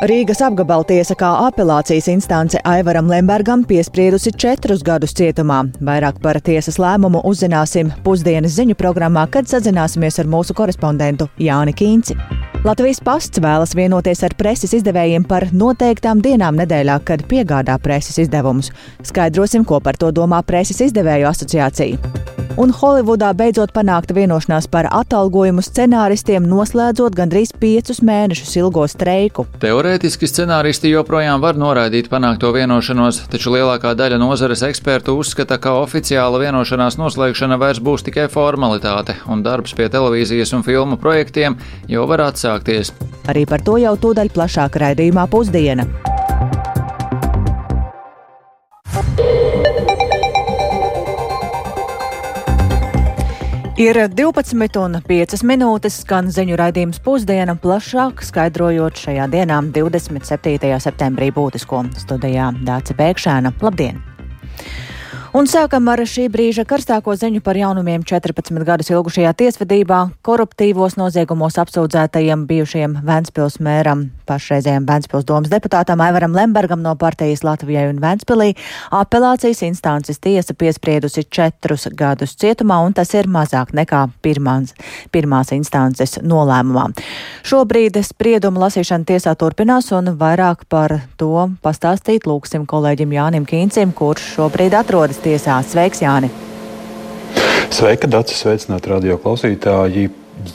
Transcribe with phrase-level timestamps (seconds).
[0.00, 5.58] Rīgas apgabaltiesa kā apelācijas instance Aivaram Lembergam piespriedusi četrus gadus cietumā.
[5.84, 12.16] Vairāk par tiesas lēmumu uzzināsim pusdienas ziņu programmā, kad sazināsimies ar mūsu korespondentu Jāni Kīnci.
[12.60, 18.68] Latvijas pasts vēlas vienoties ar preses izdevējiem par noteiktām dienām nedēļā, kad piegādā preses izdevumus.
[19.00, 22.28] Skaidrosim, ko par to domā preses izdevēju asociācija
[22.60, 29.46] un Holivudā beidzot panākta vienošanās par atalgojumu scenāristiem, noslēdzot gandrīz piecus mēnešus ilgo streiku.
[29.62, 36.42] Teorētiski scenāristi joprojām var noraidīt panākto vienošanos, taču lielākā daļa nozares ekspertu uzskata, ka oficiāla
[36.42, 41.56] vienošanās noslēgšana vairs būs tikai formalitāte, un darbs pie televīzijas un filmu projektiem
[41.88, 42.92] jau var atsākties.
[43.30, 45.86] Arī par to jau tūdaļ plašāk raidījumā pusdiena.
[53.80, 60.76] Ir 12,5 minūtes, skan ziņu raidījums pusdiena, plašāk skaidrojot šajā dienā, 27.
[60.84, 63.54] septembrī, būtisko studijā Dāca Pēkšēna.
[63.64, 64.02] Labdien!
[65.30, 71.54] Un sākam ar šī brīža karstāko ziņu par jaunumiem 14 gadus ilgušajā tiesvedībā, koruptīvos noziegumos
[71.62, 78.56] apsūdzētajiem bijušajiem Vēnspils mēram, pašreizējiem Vēnspils domas deputātam Aivaram Lembergam no partijas Latvijai un Vēnspilī.
[78.90, 84.74] Apelācijas instances tiesa piespriedusi četrus gadus cietumā, un tas ir mazāk nekā pirmās,
[85.14, 86.88] pirmās instances nolēmumā.
[87.46, 94.26] Šobrīd sprieduma lasīšana tiesā turpinās, un vairāk par to pastāstīt lūksim kolēģim Jānim Kīncim, kurš
[94.34, 95.58] šobrīd atrodas tiesā.
[95.66, 96.30] Sveiks, Jāni!
[97.70, 98.40] Sveika, Dārcis!
[98.42, 100.08] Sveicināti radio klausītāji!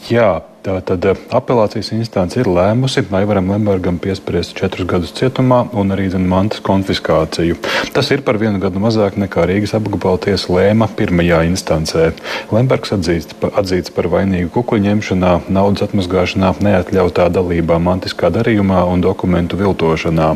[0.09, 0.29] Jā,
[0.65, 6.23] Tātad eh, apelācijas instance ir lēmusi Aivaram Lembergam piespriest četrus gadus cietumā un arī zin,
[6.25, 7.59] mantas konfiskāciju.
[7.93, 12.07] Tas ir par vienu gadu mazāk nekā Rīgas apgabala tiesa lēma pirmajā instancē.
[12.49, 19.61] Lembergs atzīst, atzīts par vainīgu kukuļu ņemšanā, naudas atmazgāšanā, neatļautā dalībā mantiskā darījumā un dokumentu
[19.61, 20.31] viltošanā.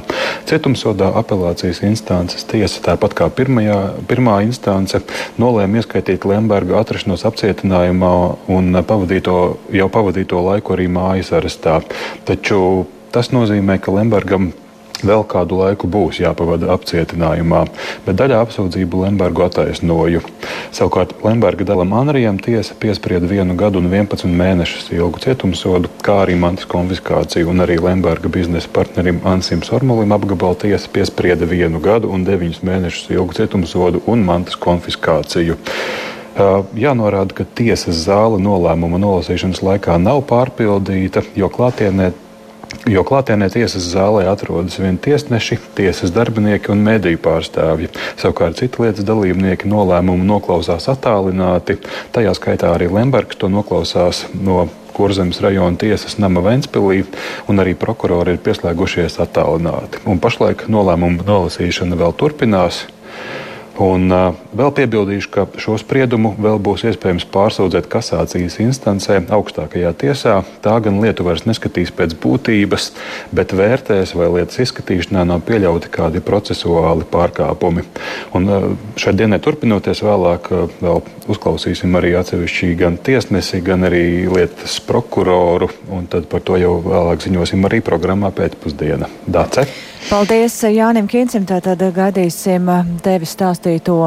[0.52, 5.02] Cietumsodā apelācijas instances tiesa, tāpat kā pirmajā, pirmā instance,
[5.42, 8.14] nolēma ieskaitīt Lemberga atrašanos apcietinājumā
[8.54, 9.42] un pavadīto,
[9.74, 11.82] jau pavadīto pavadīto laiku arī mājas arestā.
[12.26, 14.52] Taču tas nozīmē, ka Lembergam
[15.00, 17.62] vēl kādu laiku būs jāpavada apcietinājumā,
[18.04, 20.20] bet daļa apsūdzību Lembergu attaisnoju.
[20.76, 26.36] Savukārt Lemberga dēlam Anrijam tiesa piesprieda vienu gadu un 11 mēnešus ilgu cietumsodu, kā arī
[26.36, 32.28] mantas konfiskāciju, un arī Lemberga biznesa partnerim Ansim Sormolim apgabala tiesa piesprieda vienu gadu un
[32.28, 35.56] 9 mēnešus ilgu cietumsodu un mantas konfiskāciju.
[36.80, 42.12] Jānorāda, ka tiesas zāle nolēmuma nolasīšanas laikā nav pārpildīta, jo klātienē
[42.90, 47.90] Jo klātienē tiesas zālē atrodas vien tiesneši, tiesas darbinieki un mediju pārstāvji.
[48.18, 51.80] Savukārt citu lietas dalībnieki nolēmumu noklausās attālināti.
[52.14, 57.04] Tajā skaitā arī Lembergs to noklausās no Kurzemes rajona tiesas nama Ventspilī,
[57.50, 60.02] un arī prokurori ir pieslēgušies attālināti.
[60.10, 62.86] Un pašlaik nolēmumu nolasīšana vēl turpinās.
[63.80, 70.34] Un uh, vēl piebildīšu, ka šo spriedumu vēl būs iespējams pārsūdzēt kasācijas instancē augstākajā tiesā.
[70.60, 72.90] Tā gan lietu vairs neskatīs pēc būtības,
[73.32, 77.86] bet vērtēs, vai lietas izskatīšanā nav pieļauti kādi procesuāli pārkāpumi.
[78.36, 78.68] Un uh,
[79.00, 81.00] šai dienai turpinoties vēlāk, uh, vēl
[81.32, 87.24] uzklausīsim arī atsevišķi gan tiesnesi, gan arī lietas prokuroru, un tad par to jau vēlāk
[87.24, 89.08] ziņosim arī programmā pēcpusdiena.
[89.24, 89.70] Dace!
[90.08, 92.70] Paldies Jānim Kincim, tātad gaidīsim
[93.04, 93.98] tevi stāstīto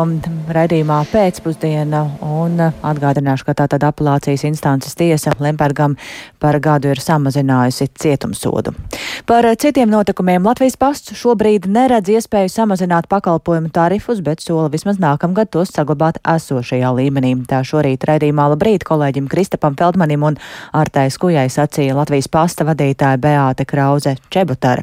[0.56, 5.98] raidījumā pēcpusdiena un atgādināšu, ka tātad apelācijas instances tiesa Lembergam
[6.40, 8.72] par gadu ir samazinājusi cietumsodu.
[9.28, 15.52] Par citiem notikumiem Latvijas pasts šobrīd neredz iespēju samazināt pakalpojumu tarifus, bet sola vismaz nākamgad
[15.52, 17.34] tos saglabāt esošajā līmenī.
[17.46, 20.40] Tā šorīt raidījumā labrīt kolēģim Kristapam Feldmanim un
[20.72, 24.82] Artai Skujai sacīja Latvijas pasta vadītāja Beāte Krauze Čebutara.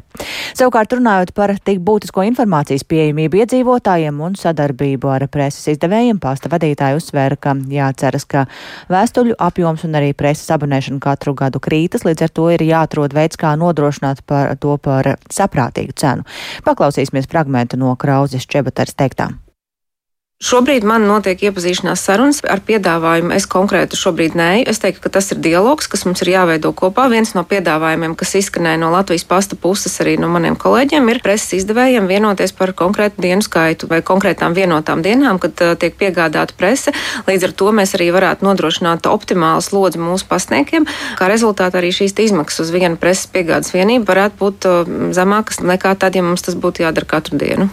[0.54, 7.00] Savukārt runājot par tik būtisko informācijas pieejamību iedzīvotājiem un sadarbību ar preses izdevējiem, pasta vadītāji
[7.00, 8.46] uzsvēra, ka jāceras, ka
[8.92, 13.40] vēstuļu apjoms un arī preses abonēšana katru gadu krītas, līdz ar to ir jāatrod veids,
[13.40, 16.26] kā nodrošināt par to par saprātīgu cenu.
[16.66, 19.40] Paklausīsimies fragmentu no Krauzes Čebatars teiktām.
[20.40, 23.28] Šobrīd man notiek iepazīšanās sarunas ar piedāvājumu.
[23.36, 27.10] Es konkrēti šobrīd nē, es teiktu, ka tas ir dialogs, kas mums ir jāveido kopā.
[27.12, 31.58] Viens no piedāvājumiem, kas izskanēja no Latvijas pasta puses arī no maniem kolēģiem, ir preses
[31.58, 36.96] izdevējiem vienoties par konkrētu dienu skaitu vai konkrētām vienotām dienām, kad uh, tiek piegādāta prese.
[37.28, 40.88] Līdz ar to mēs arī varētu nodrošināt optimālu slodzi mūsu pasniekiem.
[41.20, 45.92] Kā rezultātā arī šīs izmaksas uz vienu preses piegādes vienību varētu būt uh, zemākas nekā
[46.00, 47.68] tad, ja mums tas būtu jādara katru dienu.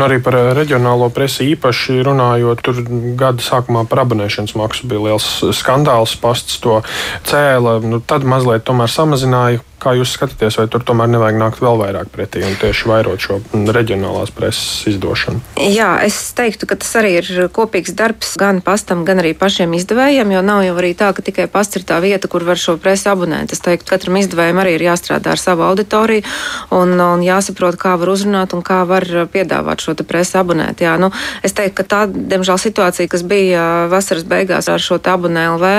[0.00, 2.82] Nu, arī par reģionālo presi īpaši runājot, tur
[3.18, 6.16] gada sākumā par abonēšanas maksu bija liels skandāls.
[6.20, 6.80] Pasts to
[7.28, 11.76] cēla, nu, tad mazliet tomēr samazināja Kā jūs skatāties, vai tur tomēr nevajag nākt vēl
[11.82, 15.42] vairāk pretī un tieši vairot šo reģionālās preses izdošanu?
[15.60, 20.32] Jā, es teiktu, ka tas arī ir kopīgs darbs gan pastam, gan arī pašiem izdevējiem,
[20.32, 23.10] jo nav jau arī tā, ka tikai pasts ir tā vieta, kur var šo presi
[23.12, 23.52] abonēt.
[23.52, 26.24] Es teiktu, katram izdevējam arī ir jāstrādā ar savu auditoriju
[26.72, 30.80] un, un jāsaprot, kā var uzrunāt un kā var piedāvāt šo presi abonēt.
[30.86, 31.12] Jā, nu,
[31.44, 35.76] es teiktu, ka tā, diemžēl, situācija, kas bija vasaras beigās ar šo abonē LV,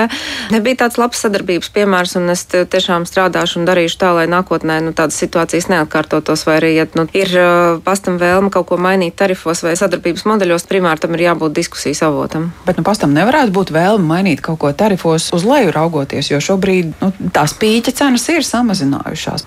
[0.54, 4.80] nebija tāds labs sadarbības piemērs, un es tiešām strādāšu un darīšu darīšu tā, lai nākotnē
[4.84, 9.16] nu, tādas situācijas neatkārtotos, vai arī, ja nu, ir uh, pastam vēlme kaut ko mainīt
[9.16, 12.52] tarifos vai sadarbības modeļos, primāri tam ir jābūt diskusijas avotam.
[12.66, 16.92] Bet nu, pastam nevarētu būt vēlme mainīt kaut ko tarifos uz leju raugoties, jo šobrīd
[17.00, 19.46] nu, tās pīķa cenas ir samazinājušās.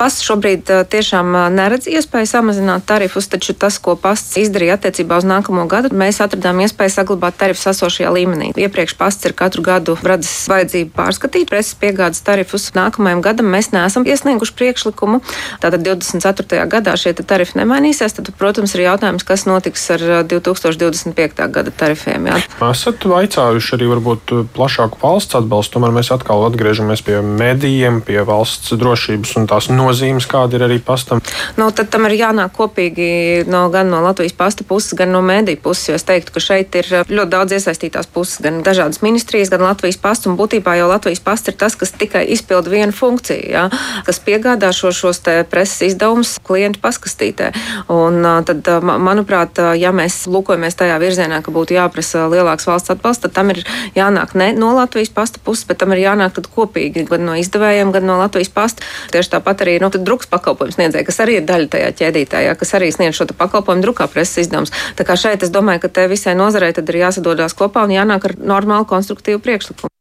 [0.00, 5.28] Pasts šobrīd uh, tiešām neredz iespēju samazināt tarifus, taču tas, ko pasts izdarīja attiecībā uz
[5.28, 8.52] nākamo gadu, mēs atradām iespēju saglabāt tarifus esošajā līmenī.
[8.56, 12.70] Iepriekš pasts ir katru gadu redzes vajadzību pārskatīt preses piegādes tarifus.
[12.76, 15.20] Nākamajam gadam mēs neesam iesnieguši priekšlikumu.
[15.62, 16.64] Tātad 24.
[16.70, 18.16] gadā šie tarifi nemainīsies.
[18.16, 21.46] Tad, protams, ir jautājums, kas notiks ar 2025.
[21.52, 22.28] gada tarifiem.
[22.30, 22.40] Jā.
[22.70, 28.74] Esat vaicājuši arī varbūt plašāku valsts atbalstu, tomēr mēs atkal atgriežamies pie medijiem, pie valsts
[28.78, 31.22] drošības un tās nozīmes, kāda ir arī pastam.
[31.60, 35.60] Nu, tad tam ir jānāk kopīgi no, gan no Latvijas pasta puses, gan no mediju
[35.64, 39.66] puses, jo es teiktu, ka šeit ir ļoti daudz iesaistītās puses, gan dažādas ministrijas, gan
[39.66, 43.50] Latvijas pasta, un būtībā jau Latvijas pasta ir tas, kas tikai izpilda vienu funkciju.
[43.52, 43.65] Jā
[44.06, 47.52] kas piegādā šo, šos preses izdevumus klientu paskastītē.
[47.92, 53.34] Un, tad, manuprāt, ja mēs lūkojamies tajā virzienā, ka būtu jāprasa lielāks valsts atbalsts, tad
[53.36, 53.62] tam ir
[53.96, 58.06] jānāk ne no Latvijas pasta puses, bet tam ir jānāk kopīgi gan no izdevējiem, gan
[58.08, 58.84] no Latvijas pasta.
[59.14, 62.74] Tieši tāpat arī nu, drukas pakalpojums sniedzēja, kas arī ir daļa tajā ķēdītē, jā, kas
[62.78, 64.74] arī sniedz šo pakalpojumu drukā preses izdevums.
[64.98, 68.38] Tā kā šeit es domāju, ka te visai nozarei ir jāsadodās kopā un jānāk ar
[68.54, 69.95] normālu konstruktīvu priekšlikumu.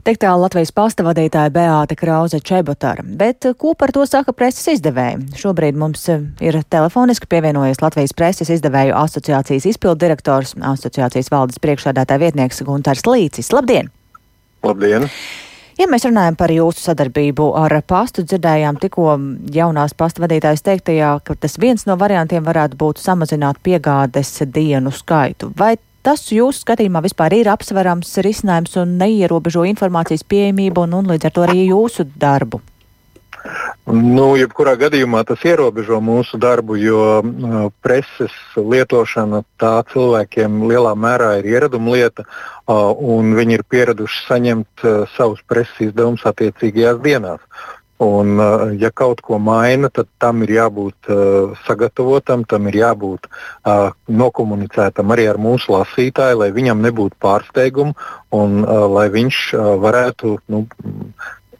[0.00, 3.02] Tik tālu Latvijas pasta vadītāja Beāte Krauze Čebotara.
[3.04, 5.34] Bet eh, ko par to saka preses izdevēji?
[5.36, 12.24] Šobrīd mums eh, ir telefoniski pievienojies Latvijas preses izdevēju asociācijas izpildu direktors, asociācijas valdes priekšādātāja
[12.24, 13.52] vietnieks Guntars Līcis.
[13.52, 13.92] Labdien!
[14.64, 15.04] Labdien!
[15.76, 19.18] Ja mēs runājam par jūsu sadarbību ar pastu, dzirdējām tikko
[19.52, 25.52] jaunās pasta vadītājas teiktajā, ka tas viens no variantiem varētu būt samazināt piegādes dienu skaitu.
[25.56, 25.74] Vai
[26.06, 31.36] tas jūsu skatījumā vispār ir apsverams risinājums un neierobežo informācijas pieejamību un, un līdz ar
[31.36, 32.62] to arī jūsu darbu?
[33.90, 41.32] Nu, jebkurā gadījumā tas ierobežo mūsu darbu, jo uh, preses lietošana tā cilvēkiem lielā mērā
[41.40, 47.40] ir ieraduma lieta, uh, un viņi ir pieraduši saņemt uh, savus preses izdevumus attiecīgajās dienās.
[48.00, 53.28] Un, uh, ja kaut ko maina, tad tam ir jābūt uh, sagatavotam, tam ir jābūt
[53.28, 57.92] uh, nokomunicētam arī ar mūsu lasītāju, lai viņam nebūtu pārsteigumu
[58.32, 60.64] un uh, lai viņš uh, varētu nu,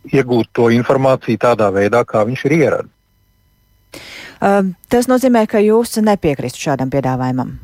[0.08, 2.96] iegūt to informāciju tādā veidā, kā viņš ir ieradies.
[4.40, 7.58] Uh, tas nozīmē, ka jūs nepiekrītat šādam piedāvājumam.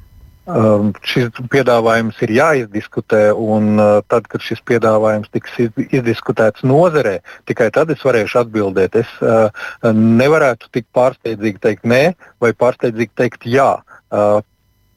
[0.46, 5.56] Um, šis piedāvājums ir jāizdiskutē, un uh, tad, kad šis piedāvājums tiks
[5.90, 7.16] izdiskutēts nozarē,
[7.50, 8.94] tikai tad es varēšu atbildēt.
[9.02, 9.50] Es uh,
[9.90, 12.02] nevarētu tik pārsteidzīgi teikt nē,
[12.38, 13.72] vai pārsteidzīgi teikt jā.
[14.14, 14.38] Uh,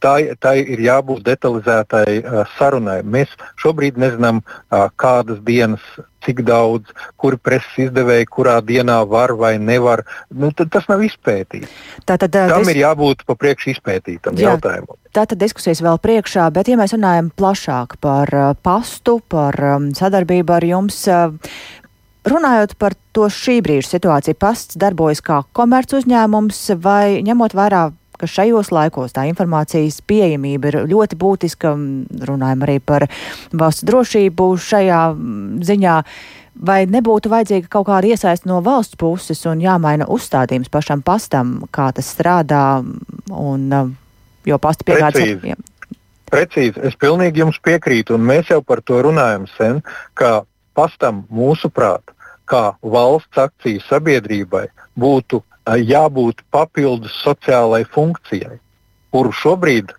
[0.03, 3.01] tai, tai ir jābūt detalizētai uh, sarunai.
[3.03, 3.31] Mēs
[3.61, 5.83] šobrīd nezinām, uh, kādas dienas,
[6.25, 10.03] cik daudz, kuri preses izdevēji, kurā dienā var vai nevar.
[10.29, 11.71] Nu, tas nav izpētīts.
[12.07, 12.73] Tātad, Tam dis...
[12.73, 14.53] ir jābūt pa priekšu izpētītam Jā.
[14.53, 14.99] jautājumam.
[15.15, 20.57] Tātad diskusijas vēl priekšā, bet ja mēs runājam plašāk par uh, pastu, par um, sadarbību
[20.59, 21.03] ar jums.
[21.07, 21.51] Uh,
[22.29, 27.85] Runājot par to šī brīža situāciju, pasts darbojas kā komerc uzņēmums vai ņemot vērā
[28.19, 31.73] ka šajos laikos tā informācijas pieejamība ir ļoti būtiska.
[32.29, 33.07] Runājam arī par
[33.55, 34.99] valsts drošību šajā
[35.69, 35.95] ziņā.
[36.59, 41.87] Vai nebūtu vajadzīga kaut kāda iesaista no valsts puses un jāmaina uzstādījums pašam pastam, kā
[41.95, 42.81] tas strādā,
[43.31, 43.67] un,
[44.45, 45.55] jo pasta piegādes.
[46.29, 49.79] Precīzi, es pilnīgi jums piekrītu, un mēs jau par to runājam sen,
[50.19, 50.43] ka
[50.77, 52.11] pastam mūsuprāt,
[52.49, 54.67] kā valsts akciju sabiedrībai,
[54.99, 55.41] būtu
[55.77, 58.57] jābūt papildus sociālai funkcijai,
[59.09, 59.89] kuru šobrīd,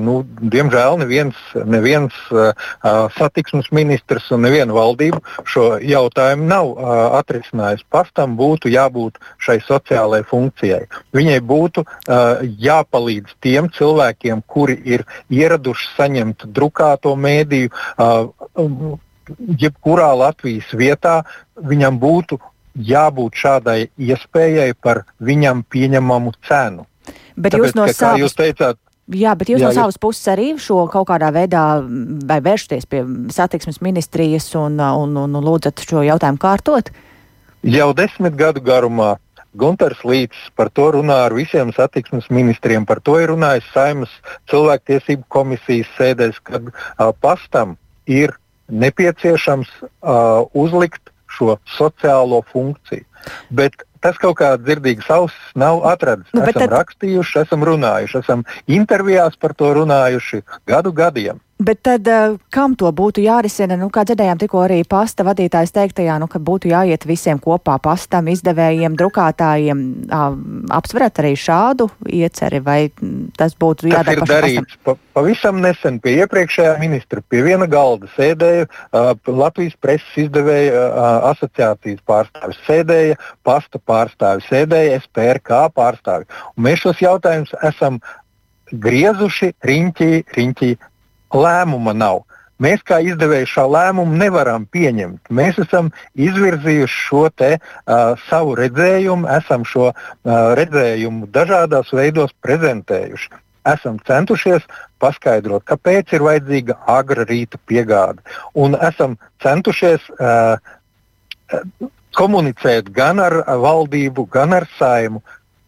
[0.00, 1.36] nu, diemžēl, neviens,
[1.68, 2.16] neviens
[3.12, 6.70] satiksmes ministrs un neviena valdība šo jautājumu nav
[7.18, 7.84] atrisinājis.
[7.92, 10.86] Pastam būtu jābūt šai sociālai funkcijai.
[11.12, 11.84] Viņai būtu
[12.64, 17.68] jāpalīdz tiem cilvēkiem, kuri ir ieraduši saņemt drukāto mēdīju.
[19.60, 21.22] Jebkurā Latvijas vietā
[21.56, 22.40] viņam būtu
[22.74, 26.86] jābūt šādai iespējai par viņam pieņemamu cenu.
[27.36, 28.80] Bet Tāpēc, jūs no savas jūs teicāt,
[29.12, 31.64] Jā, bet jūs jā, no savas puses arī šo kaut kādā veidā
[32.24, 33.02] vai vēršaties pie
[33.36, 36.88] satiksmes ministrijas un, un, un, un lūdzat šo jautājumu kārtot?
[37.68, 39.18] Jau desmit gadu garumā
[39.54, 42.86] Gunārs Līts par to runā ar visiem satiksmes ministriem.
[42.88, 44.12] Par to ir runājis Saimas
[44.50, 47.76] cilvēktiesību komisijas sēdēs, kad uh, pastam
[48.10, 48.34] ir
[48.72, 53.04] nepieciešams uh, uzlikt šo sociālo funkciju.
[53.50, 56.28] Bet tas kaut kā dzirdīgs ausis nav atradzis.
[56.36, 56.74] Nu, esam tad...
[56.76, 61.40] rakstījuši, esam runājuši, esam intervijās par to runājuši gadu gadiem.
[61.58, 63.76] Bet tad, uh, kam to būtu jārisina?
[63.78, 68.26] Nu, kā dzirdējām, tikko arī pasta vadītājs teiktajā, nu, ka būtu jāiet visiem kopā pastam,
[68.32, 69.84] izdevējiem, drukātājiem.
[70.74, 72.78] Apsverat arī šādu ieceri, vai
[73.38, 74.78] tas būtu jādara pašam darīts.
[74.82, 81.28] Pa, pavisam nesen pie iepriekšējā ministra pie viena galda sēdēja uh, Latvijas preses izdevēja uh,
[81.30, 86.42] asociācijas pārstāvis, sēdēja pasta pārstāvis, sēdēja SPRK pārstāvis.
[86.56, 88.02] Un mēs šos jautājumus esam
[88.74, 90.72] griezuši riņķī, riņķī
[91.34, 92.24] lēmuma nav.
[92.62, 95.32] Mēs kā izdevēji šā lēmumu nevaram pieņemt.
[95.34, 99.96] Mēs esam izvirzījuši šo te, uh, savu redzējumu, esam šo uh,
[100.58, 103.32] redzējumu dažādos veidos prezentējuši.
[103.66, 104.66] Esam centušies
[105.00, 108.22] paskaidrot, kāpēc ir vajadzīga agra rīta piegāde.
[108.54, 110.54] Un esam centušies uh,
[112.14, 115.24] komunicēt gan ar valdību, gan ar saimu,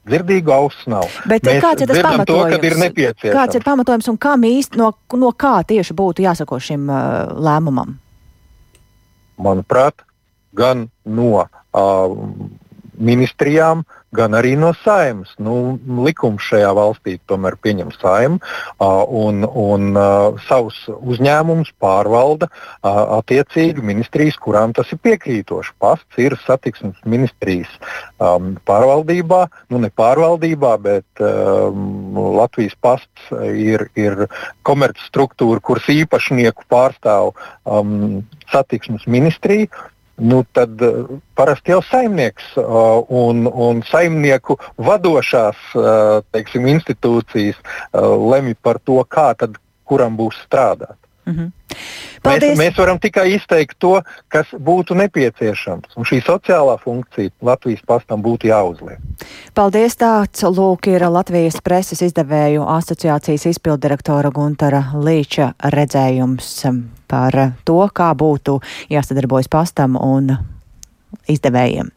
[0.06, 1.06] dzirdīgu ausu nav.
[1.28, 2.56] Bet Mēs kāds ir tas pamatojums?
[2.56, 7.32] To, kāds ir pamatojums un kam īsti no, no kā tieši būtu jāsako šim uh,
[7.34, 7.96] lēmumam?
[9.42, 10.06] Manuprāt,
[10.56, 12.16] gan no uh,
[12.96, 13.84] ministrijām,
[14.16, 15.32] gan arī no saimnes.
[15.42, 19.98] Nu, likums šajā valstī tomēr pieņem saimu uh, un, un
[20.46, 22.48] savus uzņēmumus pārvalda
[22.82, 25.74] attiecīgi ministrijas, kurām tas ir piekrītoši.
[25.82, 27.70] Pasts ir satiksmes ministrijas
[28.18, 34.26] um, pārvaldībā, nu ne pārvaldībā, bet um, Latvijas pasts ir, ir
[34.66, 39.70] komercstruktūra, kuras īpašnieku pārstāv um, satiksmes ministrija
[40.18, 47.58] nu, tad uh, parasti jau saimnieks uh, un, un saimnieku vadošās uh, teiksim, institūcijas
[48.30, 50.98] lemj par to, kā tad kuram būs strādāt.
[51.26, 51.50] Mm -hmm.
[52.26, 52.56] Paldies.
[52.56, 53.94] Mēs, mēs varam tikai izteikt to,
[54.32, 55.96] kas būtu nepieciešams.
[55.96, 59.00] Un šī sociālā funkcija Latvijas pastam būtu jāuzliek.
[59.56, 59.96] Paldies!
[59.96, 66.50] Tāds lūk ir Latvijas preses izdevēju asociācijas izpildirektora Guntara Līča redzējums
[67.08, 68.58] par to, kā būtu
[68.92, 70.34] jāsadarbojas pastam un
[71.30, 71.94] izdevējiem.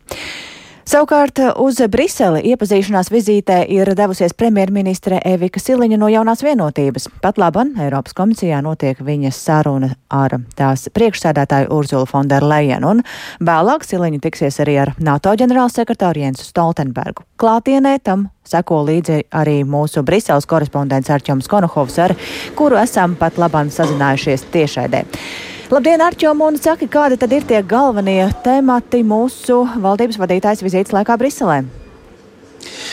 [0.88, 7.10] Savukārt uz Briseli iepazīšanās vizītē ir devusies premjerministre Evika Siliņa no jaunās vienotības.
[7.22, 13.04] Pat laban Eiropas komisijā notiek viņas saruna ar tās priekšsēdētāju Urzulu Fonderlejenu, un
[13.46, 17.28] vēlāk Siliņa tiksies arī ar NATO ģenerālsekretāru Jensu Stoltenbergu.
[17.40, 22.16] Klātienē tam seko līdzi arī mūsu Briseles korespondents Arčoms Konohovs, ar
[22.58, 25.06] kuru esam pat labam sazinājušies tiešaidē.
[25.70, 31.14] Labdien, Arčom, un saki, kādi tad ir tie galvenie temati mūsu valdības vadītājas vizītes laikā
[31.22, 31.60] Briselē?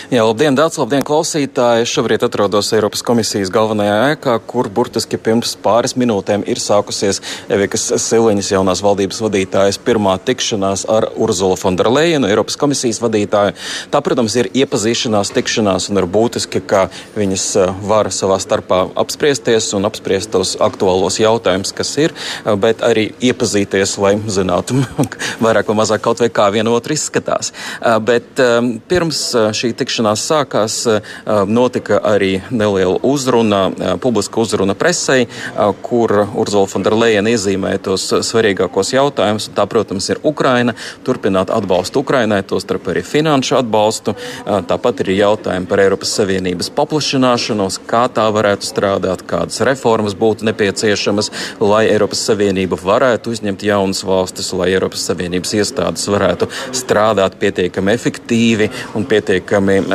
[0.06, 1.82] Jā, labdien, Dārts, labdien, klausītāji!
[1.90, 7.18] Šobrīd atrodos Eiropas komisijas galvenajā ēkā, kur burtiski pirms pāris minūtēm ir sākusies
[7.50, 13.56] Evikas Siliņas jaunās valdības vadītājas pirmā tikšanās ar Urzulu Fonderleinu, Eiropas komisijas vadītāju.
[13.90, 16.84] Tā, protams, ir iepazīšanās tikšanās un ir būtiski, ka
[17.18, 17.48] viņas
[17.90, 22.14] var savā starpā apspriesties un apspriest tos aktuālos jautājumus, kas ir,
[22.62, 24.78] bet arī iepazīties, lai zinātu
[25.42, 27.50] vairāk vai mazāk kaut vai kā vienotru izskatās.
[27.82, 28.46] Eh, bet
[28.86, 31.00] pirms šī tikšanās tikšanās sākās, eh,
[31.46, 38.92] notika arī neliela uzruna, eh, publiska uzruna presei, eh, kur Urzula Fonderleina iezīmēja tos svarīgākos
[38.92, 39.48] jautājumus.
[39.48, 40.74] Tā, protams, ir Ukraina,
[41.04, 44.14] turpināt atbalstu Ukrainai, tostarp arī finanšu atbalstu.
[44.46, 51.30] Tāpat ir jautājumi par Eiropas Savienības paplašināšanos, kā tā varētu strādāt, kādas reformas būtu nepieciešamas,
[51.60, 58.70] lai Eiropas Savienība varētu uzņemt jaunas valstis, lai Eiropas Savienības iestādes varētu strādāt pietiekami efektīvi
[58.94, 59.85] un pietiekami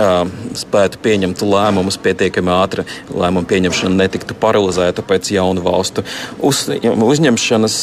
[0.58, 6.06] spētu pieņemt lēmumus pietiekami ātri, lēmumu pieņemšana netiktu paralizēta pēc jaunu valstu
[6.40, 7.78] uz, uzņemšanas.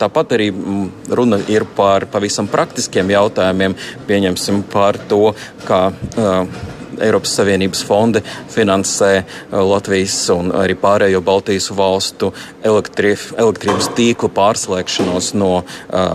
[0.00, 0.50] Tāpat arī
[1.10, 3.76] runa ir par pavisam praktiskiem jautājumiem,
[4.08, 5.32] pieņemsim par to,
[5.68, 5.88] kā
[7.00, 12.32] Eiropas Savienības fondi finansē uh, Latvijas un arī pārējo Baltijas valstu
[12.64, 16.10] elektrības tīklu pārslēgšanos no uh,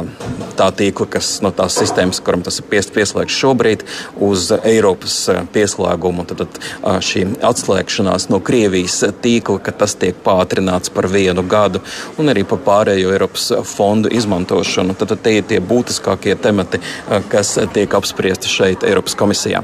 [0.59, 3.85] tā tīkla, kas no tās sistēmas, kuram tas ir pies, pieslēgts šobrīd,
[4.23, 6.27] uz Eiropas uh, pieslēgumu.
[6.29, 11.81] Tad, tad šī atslēgšanās no Krievijas tīkla, ka tas tiek pātrināts par vienu gadu,
[12.21, 14.95] un arī par pārējo Eiropas fondu izmantošanu.
[14.99, 16.81] Tad, tad tie ir tie būtiskākie temati,
[17.31, 19.63] kas tiek apspriesti šeit Eiropas komisijā.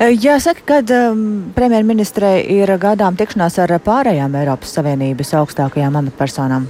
[0.00, 1.24] Jāsaka, kad um,
[1.56, 6.68] premjerministrei ir gadām tikšanās ar pārējām Eiropas Savienības augstākajām amatpersonām?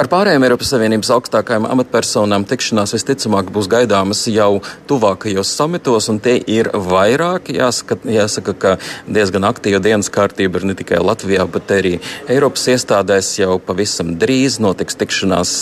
[0.00, 4.60] Ar pārējām Eiropas Savienības augstākajām amatpersonām tikšanās visticamāk būs gaidāmas jau
[4.90, 7.56] tuvākajos samitos, un tie ir vairāki.
[7.60, 8.74] Jāsaka, jāsaka ka
[9.06, 11.94] diezgan aktīva dienas kārtība ir ne tikai Latvijā, bet arī
[12.30, 15.54] Eiropas iestādēs jau pavisam drīz notiks tikšanās,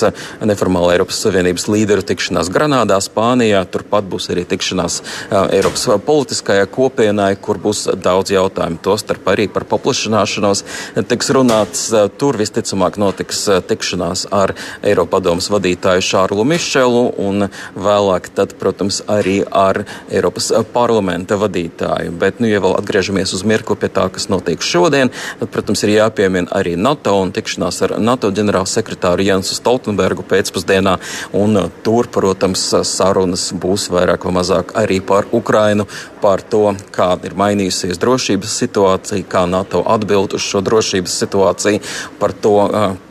[0.49, 3.65] neformāla Eiropas Savienības līderu tikšanās Granādā, Spānijā.
[3.73, 5.01] Turpat būs arī tikšanās
[5.33, 8.81] Eiropas politiskajai kopienai, kur būs daudz jautājumu.
[8.85, 10.65] Tostarp arī par paplašināšanos
[11.11, 11.89] tiks runāts.
[12.21, 13.98] Tur visticamāk notiks tikšanās
[14.31, 14.55] ar
[14.87, 22.15] Eiropadomas vadītāju Šārlu Mišelu un vēlāk, tad, protams, arī ar Eiropas parlamenta vadītāju.
[22.19, 25.97] Bet, nu, ja vēl atgriežamies uz mirkli pie tā, kas notiek šodien, tad, protams, ir
[25.97, 30.99] jāpiemina arī NATO un tikšanās ar NATO ģenerālsekretāru Jensu Stoltenbergu pēcpusdienā.
[31.39, 35.89] Un tur, protams, sarunas būs vairāk vai mazāk arī par Ukrainu,
[36.23, 41.83] par to, kā ir mainījusies drošības situācija, kā NATO atbild uz šo drošības situāciju,
[42.21, 42.57] par to,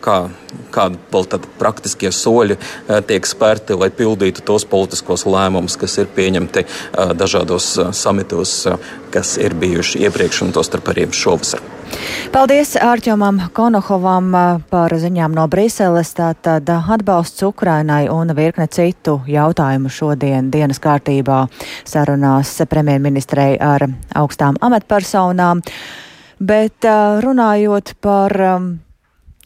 [0.03, 0.19] kā
[0.73, 2.57] kādi vēl tādi praktiskie soļi
[3.09, 6.65] tiek spērti, lai pildītu tos politiskos lēmumus, kas ir pieņemti
[7.17, 8.59] dažādos samitos,
[9.13, 11.63] kas ir bijuši iepriekš un tostarp arī šovasar.
[12.33, 14.31] Paldies Ārķomam Konohovam
[14.69, 16.11] par ziņām no Briseles.
[16.17, 21.45] Tātad atbalsts Ukrainai un virkne citu jautājumu šodien dienas kārtībā
[21.87, 25.63] sarunās premjerministrei ar augstām amatpersonām.
[26.37, 26.85] Bet
[27.25, 28.35] runājot par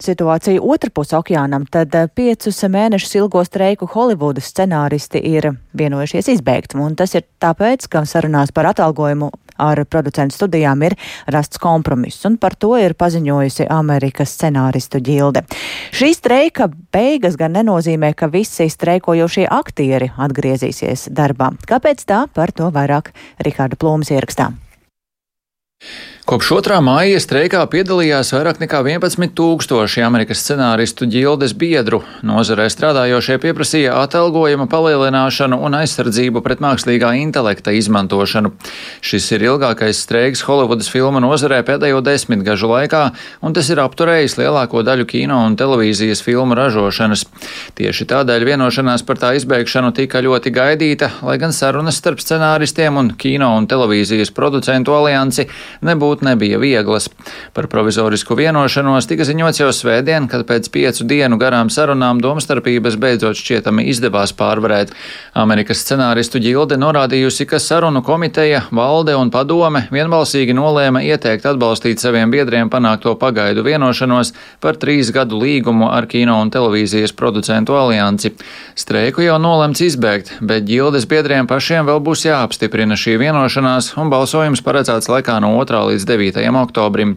[0.02, 6.76] situāciju otrpus okeānam, tad piecus mēnešus ilgo streiku Holivudas scenāristi ir vienojušies izbeigt.
[6.76, 9.32] Un tas ir tāpēc, ka sarunās par atalgojumu
[9.62, 10.98] ar producentu studijām ir
[11.32, 15.46] rasts kompromiss, un par to ir paziņojusi Amerikas scenāristu ģilde.
[15.96, 21.54] Šī streika beigas gan nenozīmē, ka visi streikojošie aktieri atgriezīsies darbā.
[21.70, 22.26] Kāpēc tā?
[22.34, 23.14] Par to vairāk
[23.46, 24.52] Rikārda Plūmas ierakstā.
[26.32, 26.78] Kopš 2.
[26.80, 31.98] māja streikā piedalījās vairāk nekā 11 tūkstoši Amerikas scenāristu ģildes biedru.
[32.24, 38.54] Nozarē strādājošie pieprasīja atalgojuma palielināšanu un aizsardzību pret mākslīgā intelekta izmantošanu.
[39.04, 43.04] Šis ir ilgākais streiks Holivudas filmu nozarē pēdējo desmitgažu laikā,
[43.44, 47.26] un tas ir apturējis lielāko daļu kino un televīzijas filmu ražošanas.
[47.76, 53.14] Tieši tādēļ vienošanās par tā izbeigšanu tika ļoti gaidīta, lai gan sarunas starp scenāristiem un
[53.20, 55.50] kino un televīzijas producentu aliansi
[55.84, 57.10] nebūtu nebija vieglas.
[57.54, 63.40] Par provizorisku vienošanos tika ziņots jau svētdien, kad pēc piecu dienu garām sarunām domstarpības beidzot
[63.40, 64.94] šķietami izdevās pārvarēt.
[65.34, 72.32] Amerikas scenāristu ģilde norādījusi, ka sarunu komiteja, valde un padome vienbalsīgi nolēma ieteikt atbalstīt saviem
[72.34, 78.34] biedriem panākto pagaidu vienošanos par trīs gadu līgumu ar kino un televīzijas producentu aliansi.
[78.76, 84.64] Streiku jau nolemts izbeigt, bet ģildes biedriem pašiem vēl būs jāapstiprina šī vienošanās, un balsojums
[84.66, 85.84] paredzēts laikā no 2.
[85.92, 86.42] līdz 9.
[86.64, 87.16] oktobrim.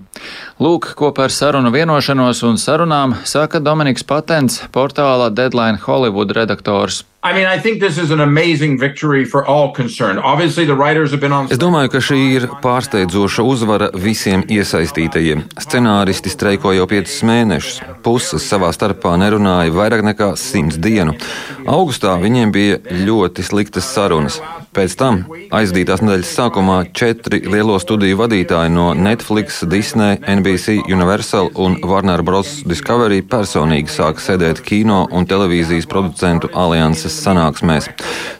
[0.61, 7.05] Lūk, ko par sarunu vienošanos un sarunām saka Dominiks Patents, portāla Deadline Hollywood redaktors.
[7.25, 10.18] I mean, I think this is an amazing victory for all concerned.
[10.18, 11.47] Obviously, the writers have been on.
[11.49, 15.47] Es domāju, ka šī ir pārsteidzoša uzvara visiem iesaistītajiem.
[15.57, 17.81] Scenāristi streiko jau piecus mēnešus.
[18.05, 21.16] Puses savā starpā nerunāja vairāk nekā simts dienu.
[21.64, 24.42] Augustā viņiem bija ļoti sliktas sarunas.
[24.75, 25.21] Pēc tam,
[25.55, 32.57] aizdītās nedēļas sākumā, četri lielo studiju vadītāji no Netflix, Disney, NBC, Universal un Warner Bros.
[32.67, 37.87] Discovery personīgi sāka sēdēt kino un televīzijas producentu alianses sanāksmēs.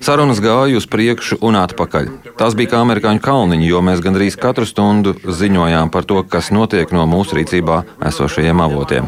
[0.03, 2.11] Sarunas gāja uz priekšu un atpakaļ.
[2.41, 6.91] Tas bija kā amerikāņu kalniņi, jo mēs gandrīz katru stundu ziņojām par to, kas notiek
[6.91, 9.07] no mūsu rīcībā esošajiem avotiem.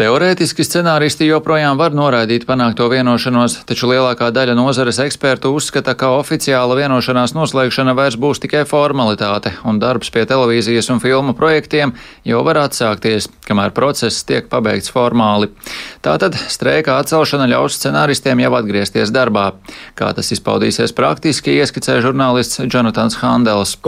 [0.00, 6.76] Teorētiski scenāristi joprojām var noraidīt panākto vienošanos, taču lielākā daļa nozares ekspertu uzskata, ka oficiāla
[6.78, 11.94] vienošanās noslēgšana vairs būs tikai formalitāte, un darbs pie televīzijas un filmu projektiem
[12.26, 15.50] jau var atsākties, kamēr process tiek pabeigts formāli.
[16.04, 19.52] Tātad streika atcelšana ļaus scenāristiem jau atgriezties darbā.
[19.98, 23.78] Kā tas izpaudīsies praktiski, ieskicē žurnālists Jonatans Handels.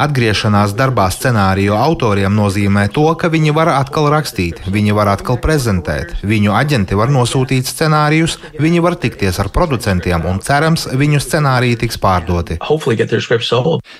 [0.00, 6.14] Atgriešanās darbā scenāriju autoriem nozīmē to, ka viņi var atkal rakstīt, viņi var atkal prezentēt,
[6.22, 11.98] viņu aģenti var nosūtīt scenārijus, viņi var tikties ar producentiem un cerams, viņu scenāriji tiks
[12.02, 12.58] pārdoti.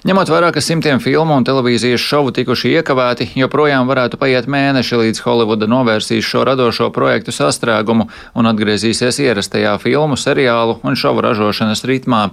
[0.09, 5.23] Ņemot vērā, ka simtiem filmu un televīzijas šovu tikuši iekavēti, joprojām varētu paiet mēneši, līdz
[5.27, 12.29] Holivuda novērsīs šo radošo projektu sastrēgumu un atgriezīsies ierastajā filmu, seriālu un šovu ražošanas ritmā.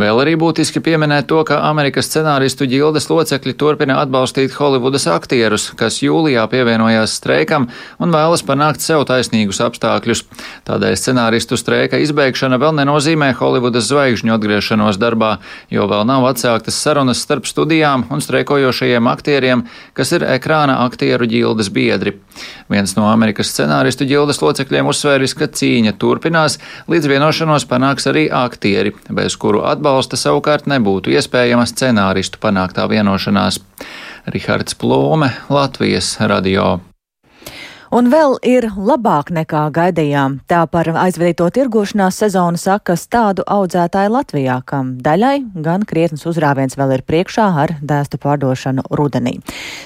[0.00, 5.98] Vēl arī būtiski pieminēt to, ka Amerikas scenāristu ģildes locekļi turpina atbalstīt Holivudas aktierus, kas
[6.00, 7.66] jūlijā pievienojās streikam
[8.00, 10.22] un vēlas panākt sev taisnīgus apstākļus.
[10.64, 15.34] Tādēļ scenāristu streika izbeigšana vēl nenozīmē Holivudas zvaigžņu atgriešanos darbā,
[15.68, 21.68] jo vēl nav atsāktas sarunas starp studijām un streikojošajiem aktieriem, kas ir ekrāna aktieru ģildes
[21.68, 22.16] biedri.
[22.72, 26.56] Viens no Amerikas scenāristu ģildes locekļiem uzsvēris, ka cīņa turpinās,
[26.88, 33.58] līdz vienošanos panāks arī aktieri, bez kuru atbalstu atbalsta savukārt nebūtu iespējama scenāristu panāktā vienošanās.
[34.30, 36.78] Rihards Plūme, Latvijas radio.
[37.92, 40.38] Un vēl ir labāk nekā gaidījām.
[40.48, 45.34] Tā par aizvedīto tirgošanās sezonu saka tādu audzētāju Latvijā, kam daļai
[45.66, 49.34] gan krietnes uzrāviens vēl ir priekšā ar dēstu pārdošanu rudenī.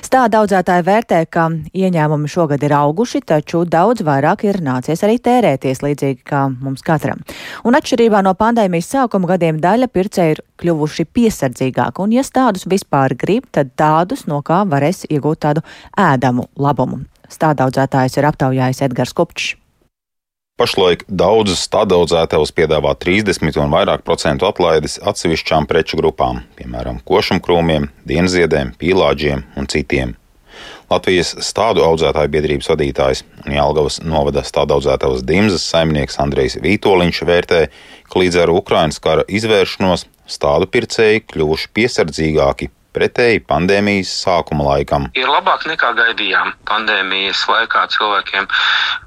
[0.07, 5.83] Stāda audzētāji vērtē, ka ieņēmumi šogad ir auguši, taču daudz vairāk ir nācies arī tērēties
[5.83, 7.27] līdzīgi kā mums katram.
[7.66, 13.19] Un atšķirībā no pandēmijas sākuma gadiem daļa pircēju ir kļuvuši piesardzīgāki, un ja tādus vispār
[13.19, 15.66] grib, tad tādus, no kā varēs iegūt tādu
[15.99, 17.03] ēdamu labumu.
[17.33, 19.55] Stādaudzētājs ir aptaujājis Edgars Kupčs.
[20.57, 28.73] Pašlaik daudzas stādaudzētājs piedāvā 30 un vairāk procentu atlaides atsevišķām preču grupām, piemēram, košumkrūmiem, dienziedēm,
[28.81, 30.15] pīlāģiem un citiem.
[30.89, 37.61] Latvijas stādu audzētāju biedrības vadītājs un Jālgavas novada stādu audzētājs Dimzas saimnieks Andrejs Vītoliņš vērtē,
[38.09, 45.09] ka līdz ar Ukrainas kara izvēršanos stādu pircēji kļuvuši piesardzīgāki pretēji pandēmijas sākuma laikam.
[45.19, 46.55] Ir labāk nekā gaidījām.
[46.69, 48.49] Pandēmijas laikā cilvēkiem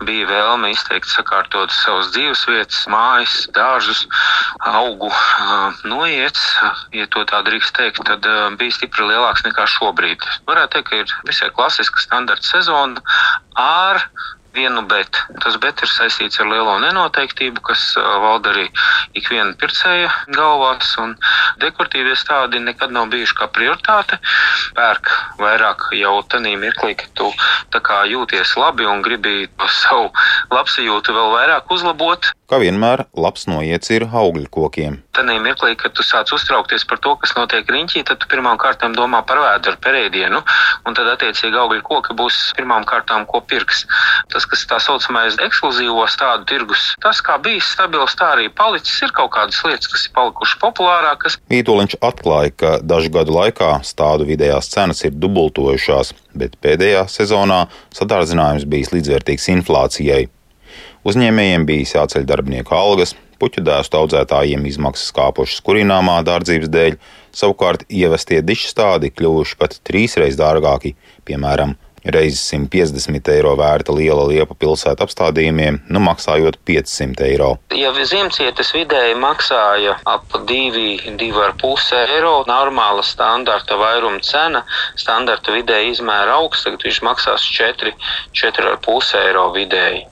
[0.08, 4.06] bija vēlme izteikt sakārtot savas dzīves vietas, mājas, dārzus,
[4.70, 5.12] augu
[5.90, 6.46] noiets,
[6.96, 8.26] ja to tā drīkst teikt, tad
[8.62, 10.26] bija stipri lielāks nekā šobrīd.
[10.50, 13.02] Varētu teikt, ka ir visai klasiska standarta sezona
[13.60, 14.06] ar
[14.56, 15.20] vienu bet.
[15.44, 18.66] Tas bet ir saistīts ar lielo nenoteiktību, kas valda arī
[19.20, 20.96] ikviena pircēja galvās.
[21.62, 24.20] Dekoratīvie stādi nekad nav bijuši kā prioritāte.
[24.78, 27.32] Pērk vairāk jau tanī mirklī, ka tu
[28.10, 30.12] jūties labi un gribi savu
[30.52, 32.32] labsajūtu vēl vairāk uzlabot.
[32.50, 34.96] Kā vienmēr, labs noiets ir augļu kokiem.
[35.14, 38.96] Tanī mirklī, kad tu sāc uztraukties par to, kas notiek riņķī, tad tu pirmām kārtām
[38.98, 40.40] domā par vēdru, perēdienu,
[40.90, 43.84] un tad attiecīgi augļu koki būs pirmām kārtām, ko pirks.
[44.34, 48.98] Tas, kas tā saucamais ekskluzīvo stādu tirgus, tas kā bijis stabils, tā arī palicis.
[49.06, 51.38] Ir kaut kādas lietas, kas ir palikušas populārākas.
[51.54, 58.66] Vītoliņš atklāja, ka dažu gadu laikā stādu vidējās cenas ir dubultojušās, bet pēdējā sezonā sadārdzinājums
[58.74, 60.26] bijis līdzvērtīgs inflācijai.
[61.08, 66.98] Uzņēmējiem bijis jāceļ darbinieku algas, puķu dēstu audzētājiem izmaksas kāpušas kurināmā dārdzības dēļ,
[67.40, 70.98] savukārt ievestie dišu stādi kļuvuši pat trīsreiz dārgāki,
[71.30, 77.50] piemēram, Reizes 150 eiro vērta liela liepa pilsētu apstādījumiem, nu maksājot 500 eiro.
[77.76, 84.64] Ja ziemcietas vidēji maksāja ap 2,5 eiro, normāla standarta vairuma cena,
[85.00, 87.94] standarta vidēji izmēra augsts, tagad viņš maksās 4,
[88.40, 90.06] 4,5 eiro vidēji.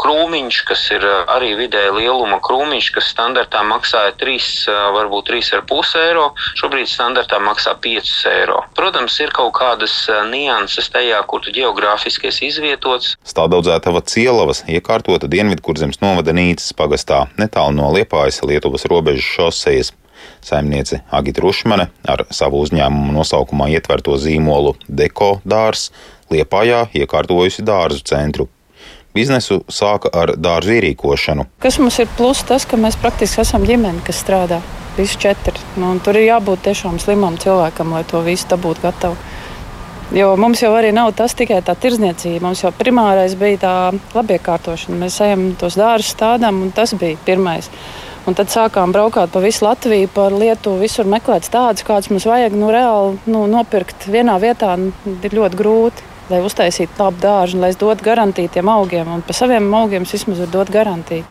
[0.00, 4.50] Krūmiņš, kas ir arī vidēji lieluma krūmiņš, kas standartā maksāja 3,
[4.96, 8.62] varbūt 3,5 eiro, šobrīd standartā maksā 5 eiro.
[8.76, 9.96] Protams, ir kaut kādas
[10.30, 13.14] nianses tajā, kur tu geogrāfiskies izvietots.
[13.26, 19.92] Stādaudzētava Cielavas iekārtota Dienvidkurzemes novada Nīcas pagastā, netālu no Liepājas Lietuvas robežas šosejas.
[20.44, 25.88] Saimniece Agita Rušmane ar savu uzņēmumu nosaukumā ietverto zīmolu Deko dārs
[26.30, 28.50] Liepājā iekārtojusi dārzu centru.
[29.14, 31.48] Biznesu sāka ar dārzu ierīkošanu.
[31.62, 34.60] Kas mums ir plus tas, ka mēs praktiski esam ģimene, kas strādā.
[34.94, 35.56] Visi četri.
[35.80, 39.18] Nu, tur ir jābūt tiešām slimam cilvēkam, lai to visu dabūtu gatavu.
[40.10, 42.42] Jo mums jau arī nav tas tikai tā tirdzniecība.
[42.42, 43.74] Mums jau primārais bija tā
[44.16, 44.98] labiekārtošana.
[45.04, 47.68] Mēs ejam tos dārzus stādām, un tas bija pirmais.
[48.26, 52.58] Un tad sākām braukt pa visu Latviju, pa Lietuvu, visur meklēt tādus, kādus mums vajag.
[52.58, 54.90] Nu, reāli nu, nopirkt vienā vietā nu,
[55.22, 56.08] ir ļoti grūti.
[56.30, 60.12] Lai uztaisītu labu dārzu, lai es dotu garantiju tiem augiem, un par saviem augiem es
[60.14, 61.24] vismaz varu dot garantiju.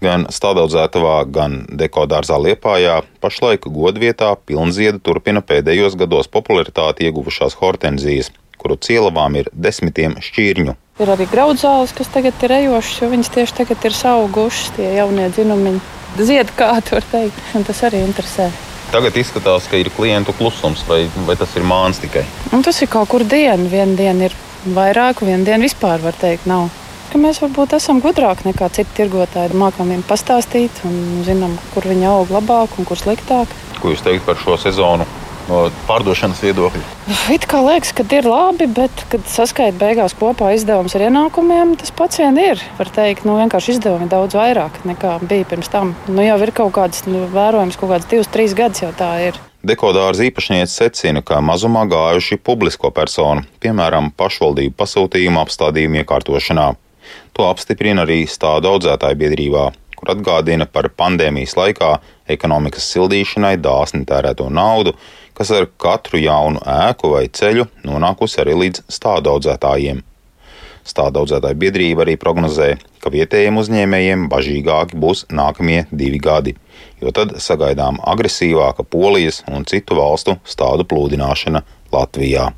[0.00, 8.78] Gan stādaudzētavā, gan dekodārzā Liepājā pašlaik godvietā pilnzieda turpina pēdējos gados popularitāti ieguvušās hortenzijas, kuru
[8.80, 10.76] cielavām ir desmitiem šķirņu.
[11.04, 15.28] Ir arī graudzāles, kas tagad ir ejošas, jo viņas tieši tagad ir augušas, tie jaunie
[15.36, 15.84] dzinumiņi.
[16.16, 18.48] Zied kā tur teikt, un tas arī interesē.
[18.88, 22.22] Tagad izskatās, ka ir klientu klusums, vai, vai tas ir māns tikai?
[22.56, 23.58] Un tas ir kaut kur diena.
[23.68, 24.36] Vienu dienu ir
[24.74, 26.68] vairāk, vienu dienu vispār var teikt nav
[27.06, 29.54] ka mēs varbūt esam gudrāki nekā citi tirgotāji.
[29.56, 33.54] Mākam viņiem pastāstīt un zinām, kur viņi aug labāk un kur sliktāk.
[33.78, 35.06] Ko jūs teikt par šo sezonu?
[35.46, 36.82] no pārdošanas viedokļa?
[37.34, 41.94] It kā liekas, ka ir labi, bet, kad saskaita beigās kopā izdevums ar ienākumiem, tas
[41.94, 42.62] pats vien ir.
[42.80, 45.94] Var teikt, nu, vienkārši izdevumi ir daudz vairāk nekā bija pirms tam.
[46.10, 49.40] Nu, jau ir kaut kāds nu, vērojams, kaut kāds divus, trīs gadus jau tā ir.
[49.66, 56.66] Dekodārs īpašnieks secina, ka mazumā gājuši publisko personu, piemēram, pašvaldību pasūtījumu apstādījumu iekārtošanā.
[57.34, 59.64] To apstiprina arī stāda audzētāju biedrībā,
[59.98, 61.88] kur atgādina par pandēmijas laikā
[62.36, 64.94] ekonomikas sildīšanai dāsni tērēto naudu,
[65.34, 68.86] kas ar katru jaunu ēku vai ceļu nonākusi arī līdz
[70.86, 71.26] stādaudzētājiem.
[71.26, 76.56] Stādaudzētāju biedrība arī prognozē, ka vietējiem uzņēmējiem bažīgāki būs nākamie divi gadi,
[77.02, 81.62] jo tad sagaidām agresīvāka Polijas un citu valstu stādu plūdināšana
[81.94, 82.50] Latvijā.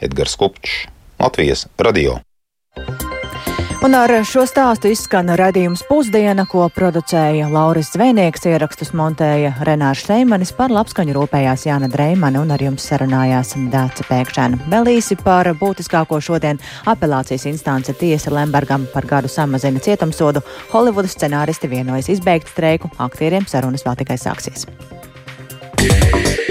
[0.00, 0.86] Edgars Kupčs,
[1.20, 2.20] Latvijas radio.
[3.86, 10.50] Un ar šo stāstu izskan radījums pusdiena, ko producēja Lauris Zvejnieks, ierakstus montēja Renārs Šeimanis,
[10.58, 14.58] par labskaņu rūpējās Jāna Dreimana un ar jums sarunājās Dāca Pēkšēna.
[14.72, 16.58] Vēl īsi par būtiskāko šodien
[16.90, 20.42] apelācijas instance tiesa Lembergam par gadu samazina cietumsodu.
[20.72, 24.66] Holivudas scenāristi vienojas izbeigt streiku, aktieriem sarunas vēl tikai sāksies.
[25.86, 26.45] Yeah.